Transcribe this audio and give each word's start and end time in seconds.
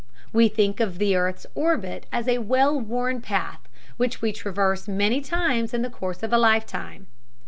We 0.33 0.47
think 0.47 0.79
of 0.79 0.97
the 0.97 1.15
earth's 1.15 1.45
orbit 1.53 2.07
as 2.11 2.27
a 2.27 2.39
well 2.39 2.79
worn 2.81 3.21
path 3.21 3.59
which 3.97 4.19
we 4.19 4.31
traverse 4.33 4.87
many 4.87 5.21
times 5.21 5.75
in 5.75 5.83
the 5.83 5.91
course 5.91 6.23
of 6.23 6.33
a 6.33 6.39
lifetime. 6.39 7.05